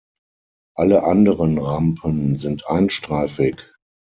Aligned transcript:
Alle 0.75 1.03
anderen 1.03 1.59
Rampen 1.59 2.35
sind 2.35 2.65
einstreifig. 2.65 3.57